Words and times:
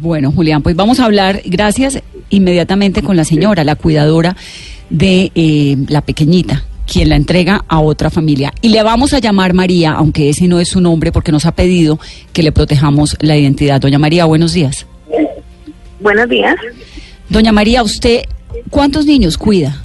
Bueno, 0.00 0.30
Julián, 0.30 0.62
pues 0.62 0.76
vamos 0.76 1.00
a 1.00 1.06
hablar, 1.06 1.42
gracias, 1.44 2.00
inmediatamente 2.30 3.02
con 3.02 3.16
la 3.16 3.24
señora, 3.24 3.64
la 3.64 3.74
cuidadora 3.74 4.36
de 4.90 5.32
eh, 5.34 5.76
la 5.88 6.02
pequeñita, 6.02 6.62
quien 6.86 7.08
la 7.08 7.16
entrega 7.16 7.64
a 7.66 7.80
otra 7.80 8.08
familia. 8.08 8.52
Y 8.62 8.68
le 8.68 8.82
vamos 8.84 9.12
a 9.12 9.18
llamar 9.18 9.54
María, 9.54 9.92
aunque 9.92 10.28
ese 10.28 10.46
no 10.46 10.60
es 10.60 10.68
su 10.68 10.80
nombre, 10.80 11.10
porque 11.10 11.32
nos 11.32 11.46
ha 11.46 11.52
pedido 11.52 11.98
que 12.32 12.44
le 12.44 12.52
protejamos 12.52 13.16
la 13.20 13.36
identidad. 13.36 13.80
Doña 13.80 13.98
María, 13.98 14.24
buenos 14.24 14.52
días. 14.52 14.86
Buenos 15.98 16.28
días. 16.28 16.54
Doña 17.28 17.50
María, 17.50 17.82
¿usted 17.82 18.22
cuántos 18.70 19.04
niños 19.04 19.36
cuida? 19.36 19.82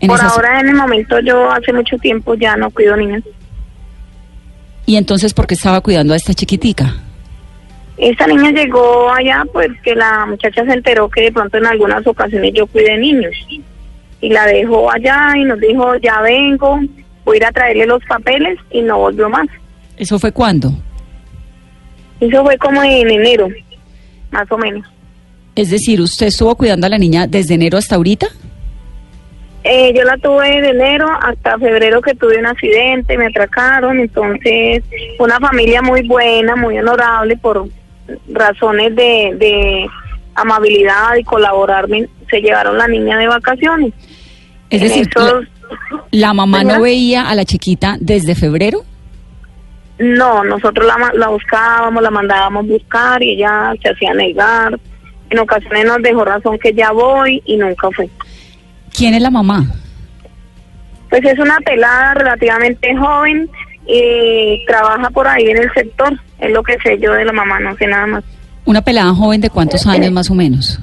En 0.00 0.08
Por 0.08 0.22
ahora, 0.22 0.60
en 0.60 0.68
el 0.68 0.74
momento, 0.74 1.20
yo 1.20 1.50
hace 1.50 1.70
mucho 1.72 1.98
tiempo 1.98 2.34
ya 2.34 2.56
no 2.56 2.70
cuido 2.70 2.96
niños. 2.96 3.22
Y 4.86 4.96
entonces, 4.96 5.34
¿por 5.34 5.46
qué 5.46 5.54
estaba 5.54 5.82
cuidando 5.82 6.14
a 6.14 6.16
esta 6.16 6.32
chiquitica? 6.32 6.94
Esta 7.98 8.26
niña 8.26 8.50
llegó 8.50 9.10
allá, 9.10 9.44
pues 9.52 9.68
que 9.82 9.94
la 9.94 10.26
muchacha 10.26 10.64
se 10.64 10.72
enteró 10.72 11.08
que 11.08 11.22
de 11.22 11.32
pronto 11.32 11.56
en 11.56 11.66
algunas 11.66 12.06
ocasiones 12.06 12.52
yo 12.54 12.66
cuidé 12.66 12.98
niños. 12.98 13.34
Y 14.20 14.28
la 14.28 14.46
dejó 14.46 14.90
allá 14.90 15.32
y 15.36 15.44
nos 15.44 15.58
dijo, 15.60 15.96
ya 15.96 16.20
vengo, 16.20 16.78
voy 17.24 17.36
a 17.36 17.38
ir 17.38 17.44
a 17.44 17.52
traerle 17.52 17.86
los 17.86 18.04
papeles 18.04 18.58
y 18.70 18.82
no 18.82 18.98
volvió 18.98 19.28
más. 19.30 19.46
¿Eso 19.96 20.18
fue 20.18 20.32
cuándo? 20.32 20.72
Eso 22.20 22.44
fue 22.44 22.58
como 22.58 22.82
en 22.82 23.10
enero, 23.10 23.48
más 24.30 24.50
o 24.50 24.58
menos. 24.58 24.86
Es 25.54 25.70
decir, 25.70 26.00
¿usted 26.00 26.26
estuvo 26.26 26.54
cuidando 26.54 26.86
a 26.86 26.90
la 26.90 26.98
niña 26.98 27.26
desde 27.26 27.54
enero 27.54 27.78
hasta 27.78 27.96
ahorita? 27.96 28.26
Eh, 29.64 29.92
yo 29.96 30.04
la 30.04 30.16
tuve 30.18 30.60
de 30.60 30.68
enero 30.68 31.08
hasta 31.22 31.58
febrero 31.58 32.00
que 32.00 32.14
tuve 32.14 32.38
un 32.38 32.46
accidente, 32.46 33.18
me 33.18 33.26
atracaron, 33.26 33.98
entonces 33.98 34.84
una 35.18 35.40
familia 35.40 35.82
muy 35.82 36.06
buena, 36.06 36.54
muy 36.54 36.78
honorable 36.78 37.36
por 37.36 37.68
razones 38.28 38.94
de, 38.96 39.34
de 39.38 39.86
amabilidad 40.34 41.16
y 41.18 41.24
colaborarme, 41.24 42.08
se 42.30 42.40
llevaron 42.40 42.76
la 42.78 42.88
niña 42.88 43.16
de 43.18 43.28
vacaciones. 43.28 43.92
Es 44.70 44.82
En 44.82 44.88
decir, 44.88 45.08
esos- 45.14 45.44
la, 45.90 46.02
la 46.10 46.34
mamá 46.34 46.64
no 46.64 46.80
veía 46.82 47.28
a 47.28 47.34
la 47.34 47.44
chiquita 47.44 47.96
desde 48.00 48.34
febrero. 48.34 48.82
no, 49.98 50.44
nosotros 50.44 50.86
la, 50.86 51.10
la 51.14 51.28
buscábamos, 51.28 52.02
la 52.02 52.10
mandábamos 52.10 52.66
buscar 52.66 53.22
y 53.22 53.32
ella 53.34 53.72
se 53.82 53.88
hacía 53.90 54.12
negar. 54.14 54.78
En 55.30 55.38
ocasiones 55.38 55.84
nos 55.86 56.02
dejó 56.02 56.24
razón 56.24 56.58
que 56.58 56.72
ya 56.72 56.92
voy 56.92 57.42
y 57.46 57.56
nunca 57.56 57.88
fue. 57.90 58.08
¿Quién 58.96 59.14
es 59.14 59.22
la 59.22 59.30
mamá? 59.30 59.64
Pues 61.10 61.24
es 61.24 61.38
una 61.38 61.58
pelada 61.60 62.14
relativamente 62.14 62.94
joven 62.96 63.48
y 63.86 64.64
trabaja 64.66 65.10
por 65.10 65.26
ahí 65.26 65.44
en 65.46 65.58
el 65.58 65.72
sector. 65.72 66.18
Es 66.38 66.50
lo 66.50 66.62
que 66.62 66.76
sé 66.82 66.98
yo 67.00 67.12
de 67.12 67.24
la 67.24 67.32
mamá, 67.32 67.60
no 67.60 67.76
sé 67.76 67.86
nada 67.86 68.06
más. 68.06 68.24
Una 68.64 68.82
pelada 68.82 69.14
joven 69.14 69.40
de 69.40 69.50
cuántos 69.50 69.86
años 69.86 70.10
más 70.12 70.30
o 70.30 70.34
menos. 70.34 70.80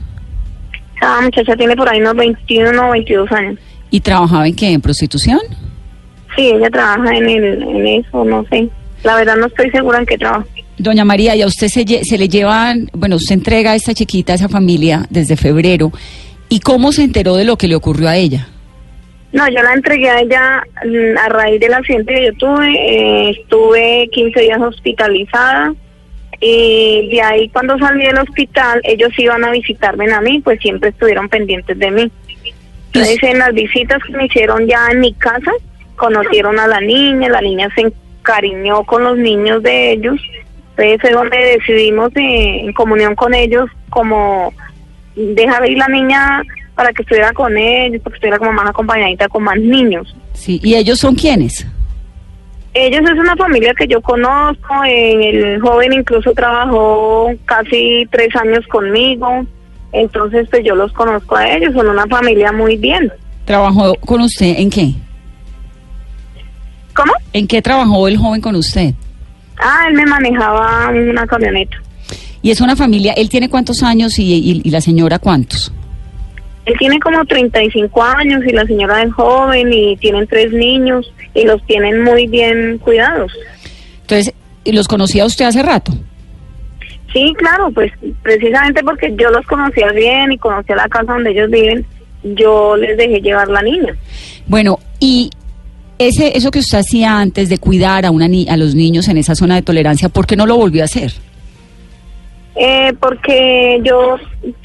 Esa 0.95 1.21
muchacha 1.21 1.55
tiene 1.55 1.75
por 1.75 1.89
ahí 1.89 1.99
unos 1.99 2.15
21 2.15 2.87
o 2.87 2.91
22 2.91 3.31
años. 3.31 3.59
¿Y 3.89 3.99
trabajaba 3.99 4.47
en 4.47 4.55
qué? 4.55 4.71
¿En 4.71 4.81
prostitución? 4.81 5.39
Sí, 6.35 6.47
ella 6.47 6.69
trabaja 6.69 7.15
en, 7.15 7.29
el, 7.29 7.61
en 7.61 7.87
eso, 7.87 8.23
no 8.23 8.45
sé. 8.49 8.69
La 9.03 9.15
verdad 9.17 9.35
no 9.35 9.47
estoy 9.47 9.69
segura 9.69 9.99
en 9.99 10.05
qué 10.05 10.17
trabaja. 10.17 10.45
Doña 10.77 11.05
María, 11.05 11.35
y 11.35 11.41
a 11.41 11.47
usted 11.47 11.67
se, 11.67 11.85
se 12.03 12.17
le 12.17 12.27
llevan, 12.29 12.89
bueno, 12.93 13.17
usted 13.17 13.35
entrega 13.35 13.71
a 13.71 13.75
esta 13.75 13.93
chiquita, 13.93 14.33
a 14.33 14.35
esa 14.37 14.49
familia, 14.49 15.05
desde 15.09 15.35
febrero. 15.35 15.91
¿Y 16.49 16.61
cómo 16.61 16.91
se 16.91 17.03
enteró 17.03 17.35
de 17.35 17.43
lo 17.43 17.57
que 17.57 17.67
le 17.67 17.75
ocurrió 17.75 18.09
a 18.09 18.15
ella? 18.15 18.47
No, 19.34 19.48
yo 19.50 19.64
la 19.64 19.73
entregué 19.73 20.09
a 20.09 20.20
ella 20.22 20.64
mm, 20.86 21.17
a 21.17 21.30
raíz 21.30 21.59
del 21.59 21.73
accidente 21.73 22.14
que 22.14 22.26
yo 22.28 22.34
tuve. 22.36 22.70
eh, 22.72 23.30
estuve 23.31 24.08
15 24.12 24.39
días 24.39 24.62
hospitalizada. 24.62 25.73
Y 26.39 27.09
de 27.09 27.22
ahí 27.22 27.50
cuando 27.50 27.78
salí 27.80 28.06
del 28.06 28.17
hospital, 28.20 28.81
ellos 28.84 29.09
iban 29.17 29.44
a 29.44 29.52
visitarme 29.52 30.11
a 30.14 30.22
mí, 30.22 30.39
pues 30.42 30.59
siempre 30.59 30.89
estuvieron 30.89 31.30
pendientes 31.30 31.78
de 31.80 31.89
mí. 31.89 32.11
Entonces 32.88 33.23
en 33.23 33.39
las 33.39 33.54
visitas 33.54 34.04
que 34.04 34.14
me 34.14 34.26
hicieron 34.26 34.67
ya 34.67 34.88
en 34.92 35.00
mi 35.00 35.14
casa, 35.14 35.52
conocieron 35.95 36.60
a 36.60 36.67
la 36.67 36.80
niña, 36.80 37.30
la 37.30 37.42
niña 37.42 37.70
se 37.73 37.82
encariñó 37.82 38.83
con 38.83 39.04
los 39.04 39.17
niños 39.17 39.64
de 39.64 39.93
ellos. 39.93 40.20
Entonces 40.72 41.02
fue 41.02 41.11
donde 41.11 41.38
decidimos 41.58 42.11
eh, 42.16 42.60
en 42.66 42.73
comunión 42.73 43.16
con 43.16 43.33
ellos 43.33 43.70
como 43.89 44.54
dejar 45.16 45.67
ir 45.67 45.77
la 45.77 45.88
niña 45.88 46.43
para 46.76 46.92
que 46.94 47.02
estuviera 47.04 47.32
con 47.34 47.56
ellos, 47.58 48.02
para 48.02 48.11
que 48.14 48.17
estuviera 48.17 48.39
como 48.39 48.52
más 48.54 48.70
acompañadita 48.70 49.28
con 49.28 49.44
más 49.44 49.58
niños. 49.58 50.16
Sí, 50.34 50.60
¿y 50.64 50.76
ellos 50.76 51.00
son 51.00 51.16
quiénes? 51.16 51.66
Ellos 52.73 53.02
es 53.04 53.20
una 53.20 53.36
familia 53.36 53.73
que 53.76 53.88
yo 53.88 54.02
conozco, 54.02 54.84
en 54.86 55.22
el 55.22 55.61
joven 55.61 55.94
incluso 55.94 56.32
trabajó 56.34 57.30
casi 57.45 58.08
tres 58.11 58.30
años 58.36 58.66
conmigo, 58.67 59.45
entonces 59.92 60.48
pues 60.50 60.64
yo 60.66 60.73
los 60.73 60.92
conozco 60.94 61.36
a 61.36 61.48
ellos, 61.50 61.73
son 61.76 61.88
una 61.88 62.08
familia 62.08 62.52
muy 62.52 62.78
bien. 62.78 63.11
¿Trabajó 63.45 63.94
con 63.98 64.22
usted 64.22 64.55
en 64.58 64.70
qué? 64.72 64.94
¿Cómo? 66.95 67.14
¿En 67.34 67.48
qué 67.48 67.61
trabajó 67.61 68.08
el 68.08 68.17
joven 68.17 68.42
con 68.42 68.55
usted? 68.55 68.94
Ah, 69.58 69.86
él 69.88 69.94
me 69.95 70.05
manejaba 70.05 70.90
una 70.90 71.26
camioneta. 71.28 71.78
Y 72.42 72.52
es 72.52 72.60
una 72.60 72.76
familia, 72.76 73.14
¿él 73.14 73.30
tiene 73.30 73.50
cuántos 73.50 73.84
años 73.84 74.17
y, 74.20 74.23
y- 74.34 74.61
y 74.64 74.70
la 74.72 74.82
señora 74.82 75.20
cuántos? 75.20 75.72
Él 76.65 76.75
tiene 76.79 76.99
como 76.99 77.25
35 77.25 78.03
años 78.03 78.41
y 78.47 78.51
la 78.53 78.65
señora 78.65 79.03
es 79.03 79.11
joven 79.13 79.71
y 79.73 79.97
tienen 79.97 80.25
tres 80.27 80.51
niños 80.53 81.11
y 81.33 81.43
los 81.45 81.61
tienen 81.65 82.03
muy 82.03 82.27
bien 82.27 82.77
cuidados. 82.77 83.31
Entonces, 84.01 84.33
¿los 84.65 84.87
conocía 84.87 85.25
usted 85.25 85.45
hace 85.45 85.61
rato? 85.61 85.91
Sí, 87.11 87.33
claro, 87.37 87.69
pues 87.71 87.91
precisamente 88.23 88.81
porque 88.83 89.13
yo 89.19 89.29
los 89.29 89.45
conocía 89.45 89.91
bien 89.91 90.31
y 90.31 90.37
conocía 90.37 90.75
la 90.75 90.87
casa 90.87 91.13
donde 91.13 91.31
ellos 91.31 91.49
viven, 91.51 91.85
yo 92.23 92.75
les 92.77 92.97
dejé 92.97 93.19
llevar 93.21 93.49
la 93.49 93.61
niña. 93.61 93.93
Bueno, 94.47 94.80
y 94.99 95.30
ese, 95.99 96.35
eso 96.37 96.49
que 96.49 96.59
usted 96.59 96.80
hacía 96.80 97.19
antes 97.19 97.49
de 97.49 97.57
cuidar 97.59 98.05
a, 98.05 98.11
una 98.11 98.27
ni- 98.27 98.47
a 98.49 98.57
los 98.57 98.73
niños 98.73 99.07
en 99.09 99.17
esa 99.17 99.35
zona 99.35 99.55
de 99.55 99.61
tolerancia, 99.61 100.09
¿por 100.09 100.25
qué 100.25 100.35
no 100.35 100.45
lo 100.47 100.55
volvió 100.57 100.81
a 100.81 100.85
hacer? 100.85 101.13
Eh, 102.65 102.93
porque 102.97 103.81
yo 103.83 104.15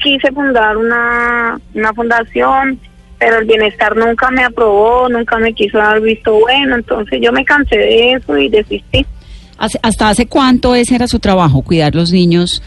quise 0.01 0.31
fundar 0.31 0.77
una, 0.77 1.59
una 1.73 1.93
fundación, 1.93 2.79
pero 3.17 3.39
el 3.39 3.45
bienestar 3.45 3.93
nunca 3.97 4.31
me 4.31 4.41
aprobó, 4.45 5.09
nunca 5.09 5.37
me 5.37 5.51
quiso 5.53 5.79
dar 5.79 5.99
visto 5.99 6.33
bueno, 6.39 6.77
entonces 6.77 7.19
yo 7.21 7.33
me 7.33 7.43
cansé 7.43 7.77
de 7.77 8.13
eso 8.13 8.37
y 8.37 8.47
desistí. 8.47 9.05
¿Hasta 9.57 10.07
hace 10.07 10.27
cuánto 10.27 10.75
ese 10.75 10.95
era 10.95 11.07
su 11.07 11.19
trabajo, 11.19 11.61
cuidar 11.61 11.93
los 11.93 12.13
niños? 12.13 12.63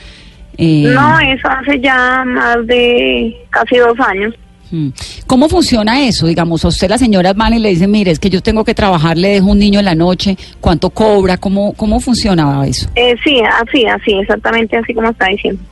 eh, 0.58 0.92
No, 0.94 1.18
eso 1.20 1.48
hace 1.48 1.80
ya 1.80 2.24
más 2.26 2.66
de 2.66 3.34
casi 3.48 3.78
dos 3.78 3.98
años. 4.00 4.34
Mm. 4.72 4.88
¿Cómo 5.26 5.48
funciona 5.48 6.04
eso? 6.06 6.26
Digamos, 6.26 6.64
a 6.64 6.68
usted 6.68 6.88
las 6.90 7.00
señoras 7.00 7.36
van 7.36 7.54
y 7.54 7.58
le 7.60 7.68
dicen, 7.68 7.90
mire, 7.90 8.10
es 8.10 8.18
que 8.18 8.28
yo 8.30 8.40
tengo 8.42 8.64
que 8.64 8.74
trabajar, 8.74 9.16
le 9.16 9.28
dejo 9.28 9.46
un 9.46 9.58
niño 9.58 9.78
en 9.78 9.84
la 9.84 9.94
noche, 9.94 10.36
¿cuánto 10.60 10.90
cobra? 10.90 11.36
¿Cómo, 11.36 11.72
cómo 11.74 12.00
funcionaba 12.00 12.66
eso? 12.66 12.88
Eh, 12.96 13.14
sí, 13.22 13.40
así, 13.40 13.86
así, 13.86 14.12
exactamente 14.14 14.76
así 14.76 14.92
como 14.92 15.10
está 15.10 15.26
diciendo. 15.28 15.62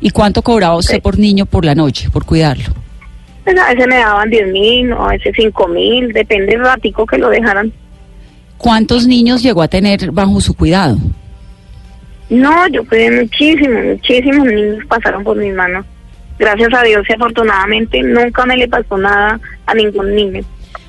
¿Y 0.00 0.10
cuánto 0.10 0.40
cobraba 0.42 0.76
usted 0.76 0.94
Sí. 0.94 1.00
por 1.00 1.18
niño 1.18 1.44
por 1.44 1.64
la 1.64 1.74
noche, 1.74 2.08
por 2.10 2.24
cuidarlo? 2.24 2.72
Pues 3.44 3.58
a 3.58 3.68
veces 3.72 3.86
me 3.88 3.96
daban 3.96 4.30
10 4.30 4.52
mil, 4.52 4.92
a 4.92 5.08
veces 5.08 5.32
5 5.36 5.68
mil, 5.68 6.12
depende 6.12 6.52
del 6.52 6.60
ratico 6.60 7.04
que 7.06 7.18
lo 7.18 7.28
dejaran. 7.30 7.72
¿Cuántos 8.58 9.06
niños 9.06 9.42
llegó 9.42 9.62
a 9.62 9.68
tener 9.68 10.10
bajo 10.10 10.40
su 10.40 10.54
cuidado? 10.54 10.98
No, 12.30 12.68
yo 12.68 12.86
cuidé 12.86 13.22
muchísimos, 13.22 13.84
muchísimos 13.84 14.46
niños 14.46 14.84
pasaron 14.86 15.24
por 15.24 15.36
mis 15.38 15.54
manos. 15.54 15.86
Gracias 16.38 16.68
a 16.72 16.82
Dios 16.82 17.04
y 17.08 17.12
afortunadamente 17.12 18.00
nunca 18.02 18.46
me 18.46 18.56
le 18.56 18.68
pasó 18.68 18.96
nada 18.96 19.40
a 19.66 19.74
ningún 19.74 20.14
niño. 20.14 20.40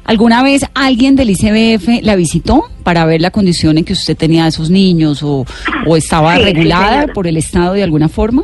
¿Alguna 0.05 0.41
vez 0.43 0.65
alguien 0.73 1.15
del 1.15 1.29
ICBF 1.29 2.03
la 2.03 2.15
visitó 2.15 2.63
para 2.83 3.05
ver 3.05 3.21
la 3.21 3.29
condición 3.31 3.77
en 3.77 3.85
que 3.85 3.93
usted 3.93 4.17
tenía 4.17 4.43
de 4.43 4.49
esos 4.49 4.69
niños 4.69 5.21
o, 5.21 5.45
o 5.85 5.97
estaba 5.97 6.35
Sí, 6.35 6.43
regulada 6.43 7.07
por 7.07 7.27
el 7.27 7.38
Estado 7.38 7.73
de 7.73 7.83
alguna 7.83 8.09
forma? 8.09 8.43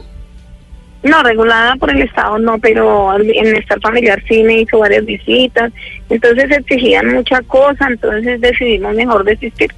No, 1.04 1.22
regulada 1.24 1.76
por 1.76 1.92
el 1.92 2.02
Estado 2.02 2.38
no, 2.40 2.58
pero 2.60 3.12
al 3.12 3.24
bienestar 3.24 3.80
familiar 3.80 4.22
sí 4.28 4.44
me 4.44 4.62
hizo 4.62 4.80
varias 4.80 5.06
visitas. 5.06 5.72
Entonces 6.10 6.50
exigían 6.52 7.14
mucha 7.14 7.42
cosa, 7.44 7.88
entonces 7.88 8.42
decidimos 8.42 8.96
mejor 8.96 9.24
desistir. 9.24 9.72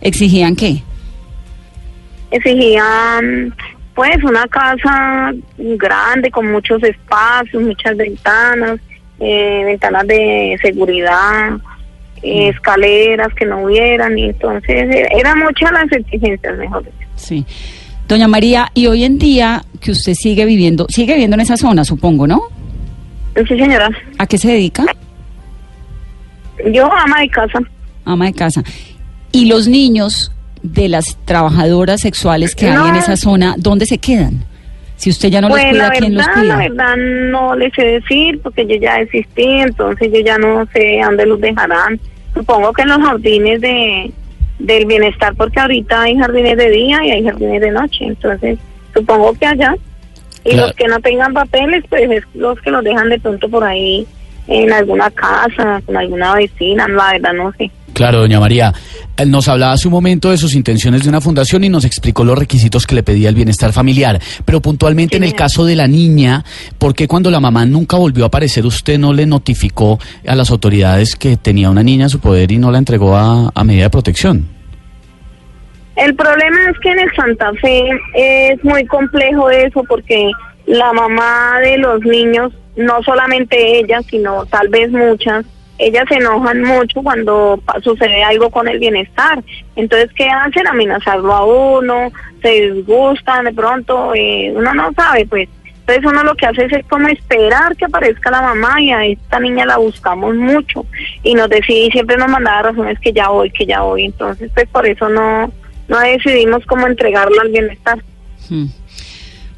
¿Exigían 0.00 0.56
qué? 0.56 0.82
Exigían 2.30 3.54
pues 3.94 4.22
una 4.24 4.46
casa 4.48 5.32
grande 5.58 6.30
con 6.30 6.50
muchos 6.50 6.82
espacios, 6.82 7.62
muchas 7.62 7.96
ventanas, 7.96 8.80
eh, 9.18 9.62
ventanas 9.64 10.06
de 10.06 10.58
seguridad, 10.62 11.52
eh, 12.22 12.48
escaleras 12.48 13.32
que 13.34 13.46
no 13.46 13.64
hubieran, 13.64 14.16
y 14.18 14.26
entonces 14.26 14.94
eh, 14.94 15.08
eran 15.18 15.38
muchas 15.38 15.72
las 15.72 15.90
exigencias, 15.92 16.56
mejor 16.58 16.84
dicho. 16.84 16.96
Sí. 17.16 17.44
Doña 18.08 18.28
María, 18.28 18.70
y 18.74 18.86
hoy 18.86 19.04
en 19.04 19.18
día 19.18 19.62
que 19.80 19.92
usted 19.92 20.14
sigue 20.14 20.44
viviendo, 20.44 20.86
sigue 20.88 21.12
viviendo 21.12 21.34
en 21.34 21.42
esa 21.42 21.56
zona, 21.56 21.84
supongo, 21.84 22.26
¿no? 22.26 22.42
Sí, 23.36 23.56
señora. 23.56 23.88
¿A 24.18 24.26
qué 24.26 24.36
se 24.36 24.48
dedica? 24.48 24.84
Yo 26.72 26.92
ama 26.92 27.20
de 27.20 27.28
casa. 27.28 27.60
Ama 28.04 28.26
de 28.26 28.32
casa. 28.32 28.62
¿Y 29.32 29.46
los 29.46 29.68
niños 29.68 30.32
de 30.62 30.88
las 30.88 31.16
trabajadoras 31.24 32.00
sexuales 32.00 32.54
que 32.54 32.68
hay 32.68 32.88
en 32.90 32.96
esa 32.96 33.16
zona, 33.16 33.54
dónde 33.58 33.86
se 33.86 33.98
quedan? 33.98 34.44
Si 34.96 35.08
usted 35.08 35.30
ya 35.30 35.40
no 35.40 35.48
pues 35.48 35.62
los 35.64 35.70
cuida, 35.72 35.88
la 35.88 35.90
¿quién 35.94 36.14
los 36.14 36.26
verdad, 36.26 36.40
cuida? 36.40 36.56
la 36.56 36.68
verdad 36.68 36.96
no 37.30 37.54
les 37.56 37.72
sé 37.74 37.82
decir 37.84 38.38
porque 38.42 38.66
yo 38.66 38.76
ya 38.76 39.00
existí, 39.00 39.44
entonces 39.44 40.10
yo 40.12 40.20
ya 40.20 40.36
no 40.36 40.66
sé 40.74 41.00
dónde 41.02 41.24
los 41.26 41.40
dejarán. 41.40 41.98
Supongo 42.34 42.72
que 42.74 42.82
en 42.82 42.88
los 42.88 42.98
jardines 42.98 43.60
de 43.60 44.12
del 44.58 44.84
bienestar 44.84 45.34
porque 45.36 45.58
ahorita 45.58 46.02
hay 46.02 46.18
jardines 46.18 46.54
de 46.58 46.68
día 46.68 47.02
y 47.02 47.10
hay 47.12 47.24
jardines 47.24 47.62
de 47.62 47.70
noche, 47.70 48.04
entonces 48.04 48.58
supongo 48.92 49.32
que 49.32 49.46
allá. 49.46 49.74
Y 50.44 50.50
Claro. 50.50 50.66
los 50.66 50.76
que 50.76 50.86
no 50.88 51.00
tengan 51.00 51.32
papeles, 51.32 51.82
pues 51.88 52.10
es 52.10 52.24
los 52.34 52.60
que 52.60 52.70
los 52.70 52.84
dejan 52.84 53.08
de 53.08 53.18
pronto 53.18 53.48
por 53.48 53.64
ahí 53.64 54.06
en 54.48 54.70
alguna 54.72 55.10
casa, 55.10 55.80
con 55.86 55.96
alguna 55.96 56.34
vecina, 56.34 56.86
la 56.88 57.12
verdad 57.12 57.32
no 57.32 57.52
sé. 57.56 57.70
Claro, 58.00 58.20
doña 58.20 58.40
María. 58.40 58.72
Eh, 59.14 59.26
Nos 59.26 59.46
hablaba 59.46 59.72
hace 59.72 59.86
un 59.86 59.92
momento 59.92 60.30
de 60.30 60.38
sus 60.38 60.54
intenciones 60.54 61.02
de 61.02 61.10
una 61.10 61.20
fundación 61.20 61.64
y 61.64 61.68
nos 61.68 61.84
explicó 61.84 62.24
los 62.24 62.38
requisitos 62.38 62.86
que 62.86 62.94
le 62.94 63.02
pedía 63.02 63.28
el 63.28 63.34
bienestar 63.34 63.74
familiar. 63.74 64.18
Pero 64.46 64.62
puntualmente 64.62 65.16
Sí, 65.16 65.22
en 65.22 65.24
el 65.24 65.34
caso 65.34 65.66
de 65.66 65.76
la 65.76 65.86
niña, 65.86 66.42
¿por 66.78 66.94
qué 66.94 67.06
cuando 67.06 67.30
la 67.30 67.40
mamá 67.40 67.66
nunca 67.66 67.98
volvió 67.98 68.24
a 68.24 68.28
aparecer 68.28 68.64
usted 68.64 68.98
no 68.98 69.12
le 69.12 69.26
notificó 69.26 69.98
a 70.26 70.34
las 70.34 70.50
autoridades 70.50 71.14
que 71.14 71.36
tenía 71.36 71.68
una 71.68 71.82
niña 71.82 72.06
a 72.06 72.08
su 72.08 72.20
poder 72.20 72.50
y 72.52 72.56
no 72.56 72.70
la 72.70 72.78
entregó 72.78 73.14
a, 73.14 73.52
a 73.54 73.64
medida 73.64 73.82
de 73.82 73.90
protección? 73.90 74.48
El 75.96 76.14
problema 76.14 76.70
es 76.70 76.78
que 76.78 76.92
en 76.92 77.00
el 77.00 77.14
Santa 77.14 77.52
Fe 77.60 77.82
es 78.14 78.64
muy 78.64 78.86
complejo 78.86 79.50
eso 79.50 79.84
porque 79.86 80.30
la 80.64 80.90
mamá 80.94 81.60
de 81.60 81.76
los 81.76 82.00
niños, 82.00 82.50
no 82.76 83.02
solamente 83.02 83.78
ella, 83.78 84.00
sino 84.08 84.46
tal 84.46 84.70
vez 84.70 84.90
muchas, 84.90 85.44
ellas 85.80 86.04
se 86.08 86.16
enojan 86.16 86.62
mucho 86.62 87.02
cuando 87.02 87.60
sucede 87.82 88.22
algo 88.22 88.50
con 88.50 88.68
el 88.68 88.78
bienestar. 88.78 89.42
Entonces, 89.76 90.10
¿qué 90.14 90.28
hacen? 90.28 90.66
Amenazarlo 90.66 91.32
a 91.32 91.44
uno, 91.44 92.12
se 92.42 92.48
disgustan 92.48 93.46
de 93.46 93.52
pronto, 93.52 94.14
eh, 94.14 94.52
uno 94.54 94.74
no 94.74 94.92
sabe, 94.92 95.26
pues. 95.26 95.48
Entonces 95.80 96.04
uno 96.04 96.22
lo 96.22 96.36
que 96.36 96.46
hace 96.46 96.66
es 96.66 96.86
como 96.86 97.08
esperar 97.08 97.74
que 97.74 97.86
aparezca 97.86 98.30
la 98.30 98.42
mamá 98.42 98.80
y 98.80 98.92
a 98.92 99.04
esta 99.06 99.40
niña 99.40 99.66
la 99.66 99.78
buscamos 99.78 100.36
mucho 100.36 100.86
y 101.24 101.34
nos 101.34 101.48
decía 101.48 101.86
y 101.86 101.90
siempre 101.90 102.16
nos 102.16 102.28
mandaba 102.28 102.70
razones 102.70 102.96
que 103.00 103.12
ya 103.12 103.28
voy, 103.28 103.50
que 103.50 103.66
ya 103.66 103.80
voy. 103.80 104.04
Entonces 104.04 104.52
pues 104.54 104.68
por 104.68 104.86
eso 104.86 105.08
no, 105.08 105.50
no 105.88 105.98
decidimos 105.98 106.64
cómo 106.66 106.86
entregarlo 106.86 107.40
al 107.40 107.48
bienestar. 107.48 107.98
Hmm. 108.48 108.66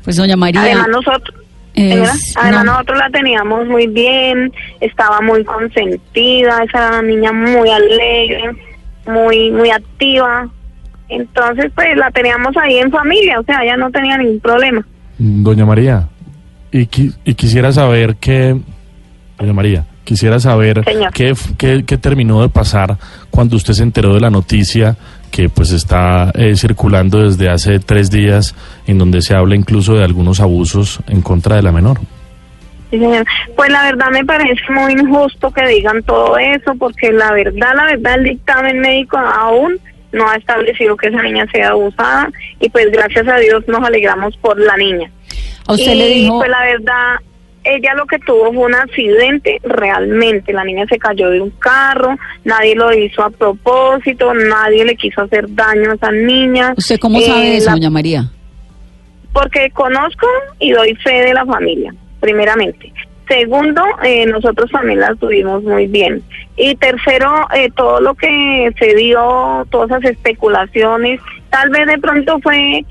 Pues 0.04 0.16
doña 0.16 0.36
María, 0.36 0.62
Además 0.62 0.88
nosotros, 0.88 1.41
es- 1.74 2.36
además 2.36 2.64
no. 2.64 2.72
nosotros 2.72 2.98
la 2.98 3.10
teníamos 3.10 3.66
muy 3.66 3.86
bien, 3.86 4.52
estaba 4.80 5.20
muy 5.20 5.42
consentida, 5.44 6.62
esa 6.64 7.00
niña 7.02 7.32
muy 7.32 7.70
alegre, 7.70 8.50
muy, 9.06 9.50
muy 9.50 9.70
activa. 9.70 10.48
Entonces 11.08 11.70
pues 11.74 11.96
la 11.96 12.10
teníamos 12.10 12.56
ahí 12.56 12.78
en 12.78 12.90
familia, 12.90 13.40
o 13.40 13.44
sea, 13.44 13.62
ella 13.62 13.76
no 13.76 13.90
tenía 13.90 14.16
ningún 14.18 14.40
problema. 14.40 14.86
Doña 15.18 15.66
María, 15.66 16.08
y, 16.70 16.86
qui- 16.86 17.14
y 17.24 17.34
quisiera 17.34 17.70
saber 17.72 18.16
qué, 18.16 18.56
doña 19.38 19.52
María, 19.52 19.86
quisiera 20.04 20.40
saber 20.40 20.82
qué, 21.12 21.34
qué, 21.58 21.84
qué 21.86 21.98
terminó 21.98 22.40
de 22.42 22.48
pasar 22.48 22.96
cuando 23.30 23.56
usted 23.56 23.74
se 23.74 23.82
enteró 23.82 24.14
de 24.14 24.20
la 24.20 24.30
noticia 24.30 24.96
que 25.32 25.48
pues 25.48 25.72
está 25.72 26.30
eh, 26.34 26.54
circulando 26.54 27.24
desde 27.24 27.48
hace 27.48 27.80
tres 27.80 28.10
días, 28.10 28.54
en 28.86 28.98
donde 28.98 29.22
se 29.22 29.34
habla 29.34 29.56
incluso 29.56 29.94
de 29.94 30.04
algunos 30.04 30.40
abusos 30.40 31.00
en 31.08 31.22
contra 31.22 31.56
de 31.56 31.62
la 31.62 31.72
menor. 31.72 31.98
Sí, 32.90 32.98
señor. 32.98 33.24
Pues 33.56 33.70
la 33.70 33.84
verdad 33.84 34.10
me 34.10 34.24
parece 34.24 34.60
muy 34.68 34.92
injusto 34.92 35.50
que 35.50 35.66
digan 35.66 36.02
todo 36.02 36.36
eso, 36.36 36.74
porque 36.78 37.10
la 37.10 37.32
verdad, 37.32 37.74
la 37.74 37.86
verdad, 37.86 38.14
el 38.16 38.24
dictamen 38.24 38.78
médico 38.80 39.16
aún 39.16 39.80
no 40.12 40.28
ha 40.28 40.36
establecido 40.36 40.94
que 40.96 41.08
esa 41.08 41.22
niña 41.22 41.46
sea 41.50 41.70
abusada 41.70 42.30
y 42.60 42.68
pues 42.68 42.90
gracias 42.92 43.26
a 43.26 43.38
Dios 43.38 43.66
nos 43.66 43.82
alegramos 43.82 44.36
por 44.36 44.60
la 44.60 44.76
niña. 44.76 45.10
a 45.66 45.72
usted 45.72 45.92
y 45.92 45.94
le 45.94 46.08
dijo, 46.08 46.38
pues 46.38 46.50
la 46.50 46.62
verdad, 46.62 47.16
ella 47.64 47.94
lo 47.94 48.06
que 48.06 48.18
tuvo 48.20 48.52
fue 48.52 48.64
un 48.66 48.74
accidente 48.74 49.58
realmente. 49.62 50.52
La 50.52 50.64
niña 50.64 50.84
se 50.88 50.98
cayó 50.98 51.30
de 51.30 51.40
un 51.40 51.50
carro, 51.50 52.16
nadie 52.44 52.74
lo 52.74 52.92
hizo 52.92 53.22
a 53.22 53.30
propósito, 53.30 54.32
nadie 54.34 54.84
le 54.84 54.96
quiso 54.96 55.22
hacer 55.22 55.46
daño 55.54 55.90
a 55.90 55.94
esa 55.94 56.10
niña. 56.10 56.74
¿usted 56.76 56.98
cómo 56.98 57.18
Eh, 57.18 57.22
sabe 57.22 57.56
eso, 57.56 57.66
la- 57.66 57.72
doña 57.72 57.90
María? 57.90 58.24
porque 59.32 59.70
conozco 59.70 60.26
y 60.58 60.72
doy 60.72 60.94
fe 60.96 61.22
de 61.22 61.32
la 61.34 61.46
familia, 61.46 61.94
primeramente. 62.20 62.92
Segundo, 63.28 63.82
eh, 64.04 64.26
nosotros 64.26 64.70
también 64.70 65.00
la 65.00 65.14
tuvimos 65.14 65.62
muy 65.62 65.86
bien. 65.86 66.22
Y 66.56 66.74
tercero, 66.76 67.32
eh, 67.54 67.70
todo 67.74 68.00
lo 68.00 68.14
que 68.14 68.70
se 68.78 68.94
dio, 68.94 69.66
todas 69.70 69.90
esas 69.90 70.04
especulaciones, 70.12 71.18
tal 71.48 71.70
vez 71.70 71.86
de 71.86 71.96
pronto 71.98 72.38
fue 72.40 72.84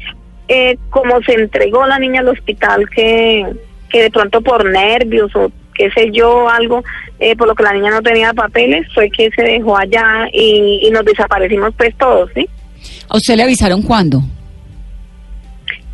eh, 0.48 0.78
como 0.90 1.22
se 1.22 1.34
entregó 1.34 1.86
la 1.86 2.00
niña 2.00 2.22
al 2.22 2.30
hospital, 2.30 2.90
que, 2.90 3.46
que 3.92 4.04
de 4.04 4.12
pronto 4.12 4.42
por 4.42 4.66
nervios 4.70 5.36
o 5.36 5.52
qué 5.74 5.90
sé 5.92 6.10
yo, 6.12 6.50
algo, 6.50 6.84
eh, 7.20 7.36
por 7.36 7.48
lo 7.48 7.56
que 7.56 7.64
la 7.64 7.74
niña 7.74 7.92
no 7.92 8.02
tenía 8.02 8.34
papeles, 8.34 8.86
fue 8.94 9.10
que 9.10 9.30
se 9.36 9.42
dejó 9.44 9.78
allá 9.78 10.28
y, 10.34 10.80
y 10.84 10.92
nos 10.92 11.06
desaparecimos 11.06 11.74
pues 11.78 11.96
todos, 11.98 12.30
¿sí? 12.36 12.48
¿A 13.10 13.18
usted 13.18 13.36
le 13.36 13.44
avisaron 13.44 13.82
cuándo? 13.82 14.22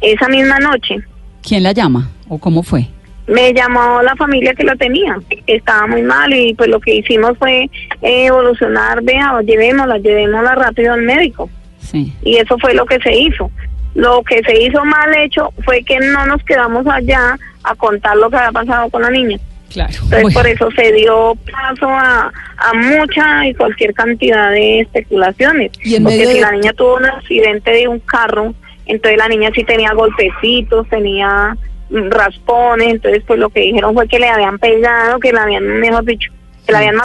Esa 0.02 0.28
misma 0.28 0.60
noche. 0.60 0.98
¿Quién 1.42 1.64
la 1.64 1.72
llama? 1.72 2.10
¿O 2.30 2.38
cómo 2.38 2.64
fue? 2.64 2.88
me 3.28 3.54
llamó 3.54 4.02
la 4.04 4.16
familia 4.16 4.54
que 4.54 4.64
la 4.64 4.74
tenía, 4.78 5.18
estaba 5.48 5.86
muy 5.86 6.02
mal 6.02 6.34
y 6.34 6.54
pues 6.54 6.70
lo 6.70 6.80
que 6.80 6.96
hicimos 6.96 7.38
fue 7.38 7.64
eh, 8.02 8.26
evolucionar, 8.28 9.04
vea, 9.04 9.42
llevémosla, 9.46 9.98
llevémosla 9.98 10.56
rápido 10.56 10.94
al 10.94 11.02
médico 11.02 11.50
Sí. 11.80 12.14
y 12.24 12.38
eso 12.38 12.58
fue 12.58 12.74
lo 12.74 12.86
que 12.86 12.98
se 13.00 13.14
hizo. 13.14 13.52
Lo 13.98 14.22
que 14.24 14.42
se 14.44 14.56
hizo 14.62 14.86
mal 14.86 15.12
hecho 15.18 15.52
fue 15.66 15.84
que 15.84 15.98
no 16.00 16.26
nos 16.28 16.44
quedamos 16.44 16.86
allá 16.88 17.36
a 17.64 17.74
contar 17.76 18.16
lo 18.16 18.30
que 18.30 18.38
había 18.38 18.52
pasado 18.52 18.90
con 18.92 19.02
la 19.02 19.10
niña. 19.10 19.38
Claro. 19.72 19.92
Entonces 19.92 20.22
Bueno, 20.22 20.40
por 20.40 20.48
eso 20.48 20.70
se 20.72 20.92
dio 20.94 21.34
paso 21.52 21.88
a, 21.90 22.32
a 22.58 22.74
mucha 22.76 23.48
y 23.48 23.56
cualquier 23.56 23.94
cantidad 23.96 24.52
de 24.52 24.82
especulaciones. 24.82 25.72
Y 25.84 25.96
en 25.96 26.04
Porque 26.04 26.18
medio 26.18 26.30
si 26.30 26.36
de- 26.36 26.42
la 26.42 26.52
niña 26.52 26.74
tuvo 26.74 26.96
un 26.98 27.06
accidente 27.06 27.72
de 27.72 27.88
un 27.88 28.00
carro, 28.00 28.54
entonces 28.86 29.18
la 29.18 29.28
niña 29.30 29.50
sí 29.56 29.64
tenía 29.64 29.92
golpecitos, 29.94 30.88
tenía 30.90 31.58
raspones, 31.90 32.88
entonces 32.96 33.24
pues 33.26 33.40
lo 33.40 33.50
que 33.50 33.62
dijeron 33.62 33.94
fue 33.94 34.08
que 34.08 34.20
le 34.20 34.30
habían 34.30 34.60
pegado, 34.60 35.20
que 35.20 35.32
la 35.34 35.44
habían, 35.44 35.64
mejor 35.80 36.06
dicho, 36.06 36.32
que 36.66 36.72
la 36.72 36.80
habían 36.80 36.96
Sí. 36.96 37.00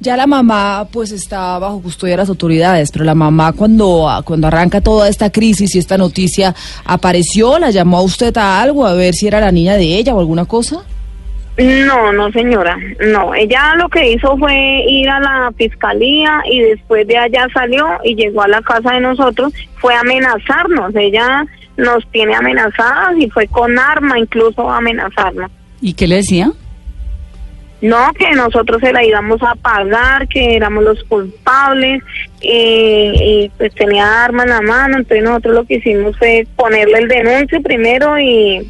Ya 0.00 0.16
la 0.16 0.28
mamá 0.28 0.86
pues 0.92 1.10
está 1.10 1.58
bajo 1.58 1.82
custodia 1.82 2.12
de 2.12 2.18
las 2.18 2.28
autoridades, 2.28 2.92
pero 2.92 3.04
la 3.04 3.16
mamá 3.16 3.52
cuando, 3.52 4.08
cuando 4.24 4.46
arranca 4.46 4.80
toda 4.80 5.08
esta 5.08 5.30
crisis 5.30 5.74
y 5.74 5.78
esta 5.78 5.98
noticia 5.98 6.54
apareció, 6.84 7.58
la 7.58 7.70
llamó 7.70 7.98
a 7.98 8.02
usted 8.02 8.36
a 8.36 8.60
algo 8.62 8.86
a 8.86 8.94
ver 8.94 9.14
si 9.14 9.26
era 9.26 9.40
la 9.40 9.50
niña 9.50 9.74
de 9.74 9.96
ella 9.96 10.14
o 10.14 10.20
alguna 10.20 10.44
cosa. 10.44 10.84
No, 11.58 12.12
no 12.12 12.30
señora, 12.30 12.78
no. 13.12 13.34
Ella 13.34 13.74
lo 13.74 13.88
que 13.88 14.12
hizo 14.12 14.36
fue 14.38 14.84
ir 14.86 15.10
a 15.10 15.18
la 15.18 15.52
fiscalía 15.56 16.40
y 16.48 16.60
después 16.60 17.04
de 17.08 17.18
allá 17.18 17.48
salió 17.52 17.84
y 18.04 18.14
llegó 18.14 18.42
a 18.42 18.48
la 18.48 18.62
casa 18.62 18.92
de 18.92 19.00
nosotros, 19.00 19.52
fue 19.80 19.92
a 19.94 20.00
amenazarnos. 20.00 20.94
Ella 20.94 21.44
nos 21.76 22.06
tiene 22.12 22.36
amenazadas 22.36 23.16
y 23.18 23.28
fue 23.30 23.48
con 23.48 23.76
arma 23.76 24.20
incluso 24.20 24.70
a 24.70 24.76
amenazarnos. 24.76 25.50
¿Y 25.80 25.94
qué 25.94 26.06
le 26.06 26.16
decía? 26.16 26.52
No, 27.80 28.12
que 28.14 28.32
nosotros 28.32 28.80
se 28.80 28.92
la 28.92 29.04
íbamos 29.04 29.40
a 29.42 29.54
pagar, 29.54 30.26
que 30.26 30.56
éramos 30.56 30.82
los 30.82 31.04
culpables, 31.04 32.02
y 32.40 33.50
pues 33.56 33.72
tenía 33.74 34.24
arma 34.24 34.42
en 34.42 34.48
la 34.48 34.60
mano, 34.60 34.96
entonces 34.96 35.22
nosotros 35.22 35.54
lo 35.54 35.64
que 35.64 35.76
hicimos 35.76 36.16
fue 36.18 36.46
ponerle 36.56 36.98
el 36.98 37.08
denuncio 37.08 37.62
primero 37.62 38.18
y, 38.18 38.68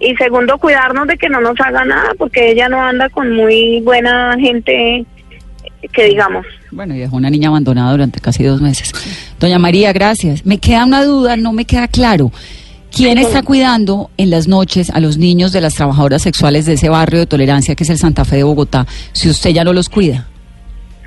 y 0.00 0.16
segundo 0.16 0.56
cuidarnos 0.58 1.06
de 1.06 1.18
que 1.18 1.28
no 1.28 1.40
nos 1.40 1.60
haga 1.60 1.84
nada, 1.84 2.12
porque 2.16 2.50
ella 2.50 2.68
no 2.68 2.80
anda 2.80 3.10
con 3.10 3.30
muy 3.34 3.80
buena 3.82 4.34
gente, 4.40 5.04
que 5.92 6.04
digamos. 6.04 6.46
Bueno, 6.70 6.94
y 6.94 6.98
dejó 6.98 7.16
una 7.16 7.30
niña 7.30 7.48
abandonada 7.48 7.90
durante 7.90 8.20
casi 8.20 8.44
dos 8.44 8.60
meses. 8.60 8.92
Doña 9.40 9.58
María, 9.58 9.92
gracias. 9.92 10.44
Me 10.44 10.58
queda 10.58 10.84
una 10.84 11.04
duda, 11.04 11.36
no 11.36 11.52
me 11.52 11.64
queda 11.64 11.88
claro. 11.88 12.30
¿Quién 12.98 13.18
está 13.18 13.42
cuidando 13.42 14.10
en 14.16 14.30
las 14.30 14.48
noches 14.48 14.90
a 14.90 14.98
los 14.98 15.18
niños 15.18 15.52
de 15.52 15.60
las 15.60 15.76
trabajadoras 15.76 16.20
sexuales 16.20 16.66
de 16.66 16.72
ese 16.72 16.88
barrio 16.88 17.20
de 17.20 17.26
tolerancia 17.26 17.76
que 17.76 17.84
es 17.84 17.90
el 17.90 17.96
Santa 17.96 18.24
Fe 18.24 18.38
de 18.38 18.42
Bogotá 18.42 18.86
si 19.12 19.28
usted 19.28 19.50
ya 19.50 19.62
no 19.62 19.72
los 19.72 19.88
cuida? 19.88 20.26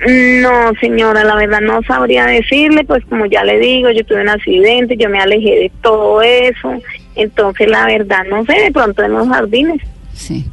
No, 0.00 0.72
señora, 0.80 1.22
la 1.22 1.34
verdad 1.34 1.60
no 1.60 1.82
sabría 1.82 2.24
decirle, 2.24 2.82
pues 2.84 3.04
como 3.04 3.26
ya 3.26 3.44
le 3.44 3.58
digo, 3.58 3.90
yo 3.90 4.02
tuve 4.06 4.22
un 4.22 4.30
accidente, 4.30 4.96
yo 4.98 5.10
me 5.10 5.20
alejé 5.20 5.50
de 5.50 5.72
todo 5.82 6.22
eso, 6.22 6.72
entonces 7.14 7.68
la 7.68 7.84
verdad 7.84 8.24
no 8.30 8.42
sé, 8.46 8.54
de 8.54 8.72
pronto 8.72 9.02
en 9.02 9.12
los 9.12 9.28
jardines. 9.28 9.82
Sí. 10.14 10.46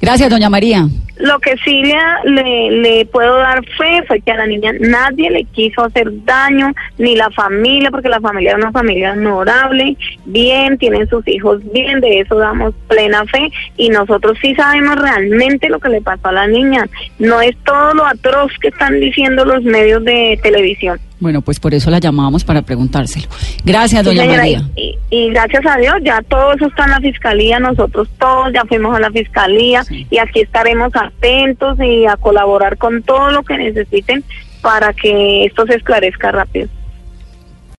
Gracias, 0.00 0.28
doña 0.30 0.50
María. 0.50 0.88
Lo 1.22 1.38
que 1.38 1.54
sí 1.64 1.84
le, 2.24 2.70
le, 2.70 3.06
puedo 3.06 3.36
dar 3.36 3.64
fe 3.78 4.02
fue 4.08 4.20
que 4.20 4.32
a 4.32 4.36
la 4.36 4.46
niña 4.46 4.72
nadie 4.80 5.30
le 5.30 5.44
quiso 5.44 5.84
hacer 5.84 6.08
daño, 6.24 6.72
ni 6.98 7.14
la 7.14 7.30
familia, 7.30 7.92
porque 7.92 8.08
la 8.08 8.20
familia 8.20 8.50
es 8.50 8.56
una 8.56 8.72
familia 8.72 9.12
honorable, 9.12 9.96
bien, 10.24 10.76
tienen 10.78 11.08
sus 11.08 11.26
hijos 11.28 11.60
bien, 11.72 12.00
de 12.00 12.20
eso 12.20 12.36
damos 12.36 12.74
plena 12.88 13.24
fe 13.26 13.52
y 13.76 13.88
nosotros 13.90 14.36
sí 14.42 14.52
sabemos 14.56 14.96
realmente 14.96 15.68
lo 15.68 15.78
que 15.78 15.90
le 15.90 16.00
pasó 16.00 16.28
a 16.28 16.32
la 16.32 16.48
niña. 16.48 16.88
No 17.20 17.40
es 17.40 17.56
todo 17.64 17.94
lo 17.94 18.04
atroz 18.04 18.50
que 18.60 18.68
están 18.68 18.98
diciendo 18.98 19.44
los 19.44 19.62
medios 19.62 20.04
de 20.04 20.40
televisión. 20.42 20.98
Bueno, 21.22 21.40
pues 21.40 21.60
por 21.60 21.72
eso 21.72 21.88
la 21.88 22.00
llamábamos 22.00 22.42
para 22.42 22.62
preguntárselo. 22.62 23.28
Gracias, 23.64 24.00
Sí, 24.02 24.06
doña 24.06 24.22
señora, 24.22 24.38
María. 24.38 24.62
Y, 24.74 24.98
y 25.08 25.30
gracias 25.30 25.64
a 25.64 25.76
Dios 25.78 25.94
ya 26.02 26.20
todo 26.22 26.52
eso 26.52 26.66
está 26.66 26.84
en 26.84 26.90
la 26.90 26.98
fiscalía, 27.00 27.60
nosotros 27.60 28.08
todos 28.18 28.52
ya 28.52 28.64
fuimos 28.64 28.96
a 28.96 28.98
la 28.98 29.08
fiscalía 29.12 29.84
Sí. 29.84 30.04
y 30.10 30.18
aquí 30.18 30.40
estaremos 30.40 30.90
atentos 30.96 31.78
y 31.80 32.06
a 32.06 32.16
colaborar 32.16 32.76
con 32.76 33.04
todo 33.04 33.30
lo 33.30 33.44
que 33.44 33.56
necesiten 33.56 34.24
para 34.62 34.92
que 34.92 35.44
esto 35.44 35.64
se 35.66 35.76
esclarezca 35.76 36.32
rápido. 36.32 36.68